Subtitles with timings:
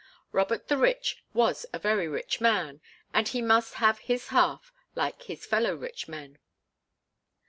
[0.31, 2.81] Robert the Rich was a very rich man,
[3.13, 6.39] and he must have his half like his fellow rich men.